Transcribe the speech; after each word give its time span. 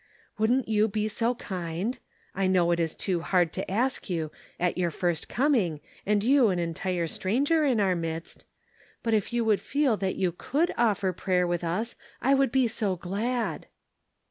Wouldn't 0.39 0.67
you 0.67 0.87
be 0.87 1.07
so 1.07 1.35
kind— 1.35 1.99
I 2.35 2.47
know 2.47 2.71
it 2.71 2.79
is 2.79 2.95
too 2.95 3.19
hard 3.21 3.53
to 3.53 3.69
ask 3.69 4.09
you, 4.09 4.31
at 4.59 4.75
your 4.75 4.89
first 4.89 5.29
coming, 5.29 5.79
and 6.07 6.23
you 6.23 6.47
an 6.49 6.57
entire 6.57 7.05
stranger 7.05 7.63
in 7.63 7.79
our 7.79 7.93
midst— 7.95 8.45
but 9.03 9.13
if 9.13 9.31
you 9.31 9.45
would 9.45 9.61
feel 9.61 9.97
that 9.97 10.15
you 10.15 10.31
could 10.31 10.73
offer 10.75 11.13
prayer 11.13 11.45
with 11.45 11.63
us 11.63 11.95
I 12.19 12.33
would 12.33 12.51
be 12.51 12.67
so 12.67 12.95
glad." 12.95 13.67